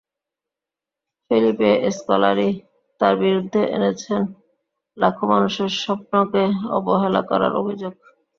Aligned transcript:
Felipe 1.31 1.71
Scolari 1.97 2.49
তাঁর 3.01 3.13
বিরুদ্ধে 3.21 3.61
এনেছেন 3.75 4.21
লাখো 4.97 5.23
মানুষের 5.33 5.69
স্বপ্নকে 5.81 6.43
অবহেলা 6.77 7.21
করার 7.29 7.53
অভিযোগ। 7.61 7.93